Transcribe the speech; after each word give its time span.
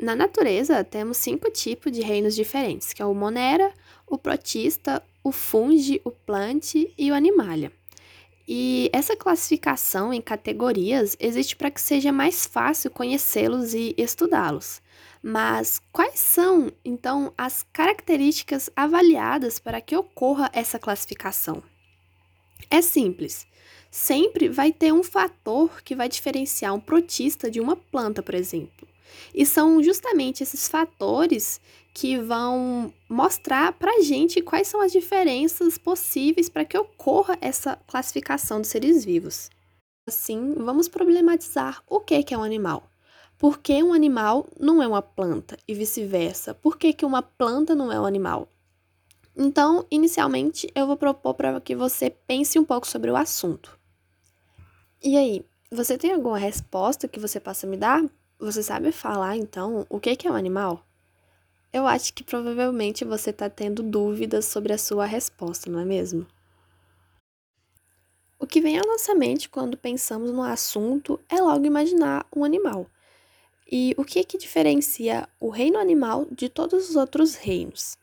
Na 0.00 0.16
natureza, 0.16 0.82
temos 0.82 1.18
cinco 1.18 1.50
tipos 1.50 1.92
de 1.92 2.00
reinos 2.00 2.34
diferentes, 2.34 2.94
que 2.94 3.02
é 3.02 3.04
o 3.04 3.12
Monera, 3.12 3.70
o 4.06 4.16
Protista, 4.16 5.02
o 5.22 5.30
Fungi, 5.30 6.00
o 6.02 6.10
Plante 6.10 6.90
e 6.96 7.10
o 7.10 7.14
Animalia. 7.14 7.70
E 8.48 8.88
essa 8.94 9.14
classificação 9.14 10.10
em 10.10 10.22
categorias 10.22 11.14
existe 11.20 11.54
para 11.54 11.70
que 11.70 11.82
seja 11.82 12.10
mais 12.10 12.46
fácil 12.46 12.90
conhecê-los 12.90 13.74
e 13.74 13.94
estudá-los. 13.98 14.80
Mas 15.22 15.82
quais 15.92 16.18
são, 16.18 16.72
então, 16.82 17.34
as 17.36 17.66
características 17.70 18.70
avaliadas 18.74 19.58
para 19.58 19.82
que 19.82 19.94
ocorra 19.94 20.50
essa 20.54 20.78
classificação? 20.78 21.62
É 22.70 22.80
simples. 22.80 23.46
Sempre 23.90 24.48
vai 24.48 24.72
ter 24.72 24.94
um 24.94 25.02
fator 25.02 25.82
que 25.82 25.94
vai 25.94 26.08
diferenciar 26.08 26.74
um 26.74 26.80
protista 26.80 27.50
de 27.50 27.60
uma 27.60 27.76
planta, 27.76 28.22
por 28.22 28.34
exemplo. 28.34 28.88
E 29.34 29.44
são 29.46 29.82
justamente 29.82 30.42
esses 30.42 30.68
fatores 30.68 31.60
que 31.92 32.18
vão 32.18 32.92
mostrar 33.08 33.72
para 33.72 34.02
gente 34.02 34.40
quais 34.40 34.68
são 34.68 34.80
as 34.80 34.92
diferenças 34.92 35.76
possíveis 35.76 36.48
para 36.48 36.64
que 36.64 36.78
ocorra 36.78 37.36
essa 37.40 37.76
classificação 37.86 38.60
dos 38.60 38.70
seres 38.70 39.04
vivos. 39.04 39.50
Assim, 40.08 40.54
vamos 40.54 40.88
problematizar 40.88 41.82
o 41.86 42.00
que 42.00 42.24
é 42.32 42.38
um 42.38 42.42
animal. 42.42 42.90
Por 43.38 43.58
que 43.58 43.82
um 43.82 43.94
animal 43.94 44.46
não 44.58 44.82
é 44.82 44.86
uma 44.86 45.00
planta 45.00 45.56
e 45.66 45.74
vice-versa? 45.74 46.52
Por 46.52 46.76
que, 46.76 46.92
que 46.92 47.06
uma 47.06 47.22
planta 47.22 47.74
não 47.74 47.90
é 47.90 47.98
um 47.98 48.04
animal? 48.04 48.48
Então, 49.34 49.86
inicialmente, 49.90 50.70
eu 50.74 50.86
vou 50.86 50.96
propor 50.96 51.32
para 51.32 51.58
que 51.60 51.74
você 51.74 52.10
pense 52.10 52.58
um 52.58 52.64
pouco 52.64 52.86
sobre 52.86 53.10
o 53.10 53.16
assunto. 53.16 53.78
E 55.02 55.16
aí, 55.16 55.42
você 55.70 55.96
tem 55.96 56.12
alguma 56.12 56.36
resposta 56.36 57.08
que 57.08 57.18
você 57.18 57.40
possa 57.40 57.66
me 57.66 57.78
dar? 57.78 58.04
Você 58.40 58.62
sabe 58.62 58.90
falar, 58.90 59.36
então, 59.36 59.84
o 59.90 60.00
que 60.00 60.26
é 60.26 60.30
um 60.30 60.34
animal? 60.34 60.82
Eu 61.70 61.86
acho 61.86 62.14
que 62.14 62.24
provavelmente 62.24 63.04
você 63.04 63.28
está 63.28 63.50
tendo 63.50 63.82
dúvidas 63.82 64.46
sobre 64.46 64.72
a 64.72 64.78
sua 64.78 65.04
resposta, 65.04 65.70
não 65.70 65.78
é 65.78 65.84
mesmo? 65.84 66.26
O 68.38 68.46
que 68.46 68.62
vem 68.62 68.78
à 68.78 68.82
nossa 68.82 69.14
mente 69.14 69.46
quando 69.46 69.76
pensamos 69.76 70.32
no 70.32 70.42
assunto 70.42 71.20
é 71.28 71.38
logo 71.38 71.66
imaginar 71.66 72.26
um 72.34 72.42
animal. 72.42 72.86
E 73.70 73.94
o 73.98 74.06
que, 74.06 74.24
que 74.24 74.38
diferencia 74.38 75.28
o 75.38 75.50
reino 75.50 75.78
animal 75.78 76.26
de 76.32 76.48
todos 76.48 76.88
os 76.88 76.96
outros 76.96 77.34
reinos? 77.34 77.98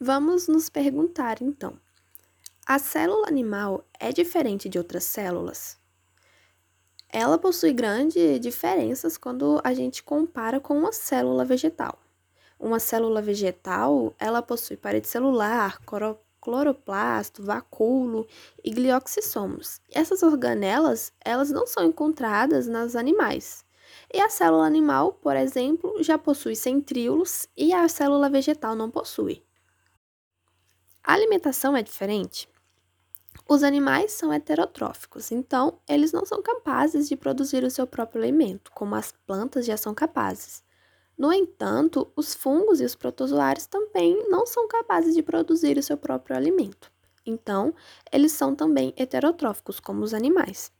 Vamos 0.00 0.48
nos 0.48 0.70
perguntar 0.70 1.42
então: 1.42 1.78
a 2.64 2.78
célula 2.78 3.28
animal 3.28 3.84
é 4.00 4.10
diferente 4.10 4.70
de 4.70 4.78
outras 4.78 5.04
células? 5.04 5.81
Ela 7.14 7.36
possui 7.36 7.74
grandes 7.74 8.40
diferenças 8.40 9.18
quando 9.18 9.60
a 9.62 9.74
gente 9.74 10.02
compara 10.02 10.58
com 10.58 10.78
uma 10.78 10.92
célula 10.92 11.44
vegetal. 11.44 11.98
Uma 12.58 12.80
célula 12.80 13.20
vegetal, 13.20 14.14
ela 14.18 14.40
possui 14.40 14.78
parede 14.78 15.06
celular, 15.08 15.78
cloroplasto, 16.40 17.42
vacúolo 17.42 18.26
e 18.64 18.70
glioxissomos. 18.70 19.78
Essas 19.90 20.22
organelas, 20.22 21.12
elas 21.22 21.50
não 21.50 21.66
são 21.66 21.84
encontradas 21.84 22.66
nas 22.66 22.96
animais. 22.96 23.62
E 24.10 24.18
a 24.18 24.30
célula 24.30 24.64
animal, 24.64 25.12
por 25.12 25.36
exemplo, 25.36 26.02
já 26.02 26.16
possui 26.16 26.56
centríolos 26.56 27.46
e 27.54 27.74
a 27.74 27.86
célula 27.90 28.30
vegetal 28.30 28.74
não 28.74 28.90
possui. 28.90 29.44
A 31.04 31.12
alimentação 31.12 31.76
é 31.76 31.82
diferente? 31.82 32.48
Os 33.48 33.62
animais 33.62 34.12
são 34.12 34.32
heterotróficos, 34.32 35.30
então 35.30 35.78
eles 35.88 36.12
não 36.12 36.24
são 36.24 36.42
capazes 36.42 37.08
de 37.08 37.16
produzir 37.16 37.64
o 37.64 37.70
seu 37.70 37.86
próprio 37.86 38.22
alimento, 38.22 38.70
como 38.72 38.94
as 38.94 39.12
plantas 39.26 39.66
já 39.66 39.76
são 39.76 39.94
capazes. 39.94 40.62
No 41.16 41.32
entanto, 41.32 42.10
os 42.16 42.34
fungos 42.34 42.80
e 42.80 42.84
os 42.84 42.94
protozoários 42.94 43.66
também 43.66 44.28
não 44.28 44.46
são 44.46 44.66
capazes 44.66 45.14
de 45.14 45.22
produzir 45.22 45.76
o 45.78 45.82
seu 45.82 45.96
próprio 45.96 46.36
alimento. 46.36 46.90
Então, 47.24 47.74
eles 48.10 48.32
são 48.32 48.54
também 48.54 48.92
heterotróficos, 48.96 49.78
como 49.78 50.02
os 50.02 50.14
animais. 50.14 50.72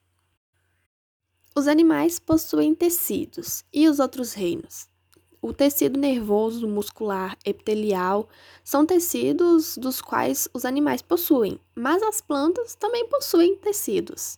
Os 1.55 1.69
animais 1.69 2.19
possuem 2.19 2.75
tecidos 2.75 3.65
e 3.73 3.87
os 3.87 3.99
outros 3.99 4.33
reinos. 4.33 4.89
O 5.45 5.53
tecido 5.53 5.99
nervoso, 5.99 6.69
muscular, 6.69 7.37
epitelial 7.45 8.29
são 8.63 8.87
tecidos 8.87 9.77
dos 9.77 10.01
quais 10.01 10.49
os 10.55 10.65
animais 10.65 11.03
possuem, 11.03 11.59
mas 11.75 12.01
as 12.01 12.21
plantas 12.21 12.77
também 12.77 13.09
possuem 13.09 13.57
tecidos. 13.57 14.37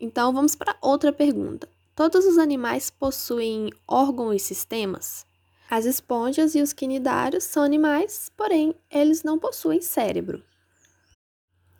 Então 0.00 0.32
vamos 0.32 0.56
para 0.56 0.76
outra 0.82 1.12
pergunta. 1.12 1.68
Todos 1.94 2.26
os 2.26 2.38
animais 2.38 2.90
possuem 2.90 3.70
órgãos 3.86 4.34
e 4.34 4.38
sistemas? 4.40 5.24
As 5.70 5.84
esponjas 5.84 6.56
e 6.56 6.60
os 6.60 6.72
quinidários 6.72 7.44
são 7.44 7.62
animais, 7.62 8.28
porém 8.36 8.74
eles 8.90 9.22
não 9.22 9.38
possuem 9.38 9.80
cérebro. 9.80 10.42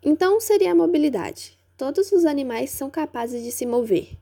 Então 0.01 0.39
seria 0.39 0.71
a 0.71 0.75
mobilidade. 0.75 1.59
Todos 1.75 2.13
os 2.13 2.23
animais 2.23 2.69
são 2.69 2.89
capazes 2.89 3.43
de 3.43 3.51
se 3.51 3.65
mover, 3.65 4.17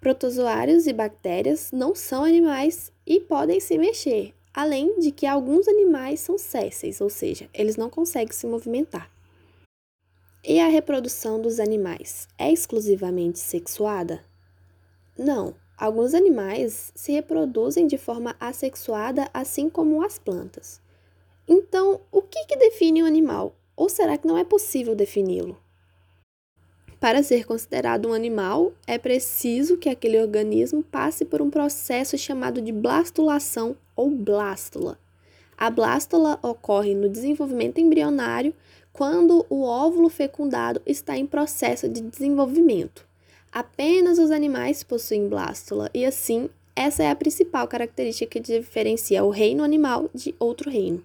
Protozoários 0.00 0.86
e 0.86 0.92
bactérias 0.92 1.72
não 1.72 1.94
são 1.94 2.22
animais 2.22 2.92
e 3.04 3.18
podem 3.18 3.58
se 3.58 3.76
mexer, 3.76 4.32
além 4.54 5.00
de 5.00 5.10
que 5.10 5.26
alguns 5.26 5.66
animais 5.66 6.20
são 6.20 6.38
césseis, 6.38 7.00
ou 7.00 7.10
seja, 7.10 7.50
eles 7.52 7.76
não 7.76 7.90
conseguem 7.90 8.32
se 8.32 8.46
movimentar. 8.46 9.10
E 10.44 10.60
a 10.60 10.68
reprodução 10.68 11.40
dos 11.40 11.58
animais 11.58 12.28
é 12.38 12.52
exclusivamente 12.52 13.40
sexuada? 13.40 14.24
Não. 15.18 15.54
Alguns 15.76 16.14
animais 16.14 16.92
se 16.94 17.12
reproduzem 17.12 17.86
de 17.86 17.98
forma 17.98 18.34
assexuada, 18.40 19.28
assim 19.32 19.68
como 19.68 20.02
as 20.02 20.18
plantas. 20.18 20.80
Então, 21.46 22.00
o 22.10 22.22
que, 22.22 22.46
que 22.46 22.56
define 22.56 23.02
um 23.02 23.06
animal? 23.06 23.54
Ou 23.76 23.88
será 23.88 24.18
que 24.18 24.26
não 24.26 24.36
é 24.36 24.44
possível 24.44 24.94
defini-lo? 24.94 25.56
Para 27.00 27.22
ser 27.22 27.46
considerado 27.46 28.08
um 28.08 28.12
animal, 28.12 28.72
é 28.84 28.98
preciso 28.98 29.76
que 29.76 29.88
aquele 29.88 30.20
organismo 30.20 30.82
passe 30.82 31.24
por 31.24 31.40
um 31.40 31.48
processo 31.48 32.18
chamado 32.18 32.60
de 32.60 32.72
blastulação 32.72 33.76
ou 33.94 34.10
blástula. 34.10 34.98
A 35.56 35.70
blástula 35.70 36.40
ocorre 36.42 36.94
no 36.94 37.08
desenvolvimento 37.08 37.78
embrionário 37.78 38.52
quando 38.92 39.46
o 39.48 39.62
óvulo 39.62 40.08
fecundado 40.08 40.82
está 40.84 41.16
em 41.16 41.24
processo 41.24 41.88
de 41.88 42.00
desenvolvimento. 42.00 43.06
Apenas 43.52 44.18
os 44.18 44.32
animais 44.32 44.82
possuem 44.82 45.28
blástula 45.28 45.88
e 45.94 46.04
assim 46.04 46.50
essa 46.74 47.02
é 47.04 47.10
a 47.10 47.16
principal 47.16 47.66
característica 47.68 48.30
que 48.30 48.40
diferencia 48.40 49.24
o 49.24 49.30
reino 49.30 49.62
animal 49.62 50.10
de 50.12 50.34
outro 50.38 50.68
reino. 50.68 51.02